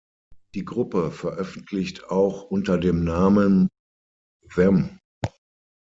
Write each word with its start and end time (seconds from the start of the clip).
Die 0.55 0.65
Gruppe 0.65 1.11
veröffentlicht 1.11 2.09
auch 2.09 2.41
unter 2.49 2.79
dem 2.79 3.03
Namen 3.03 3.69
Them. 4.51 4.97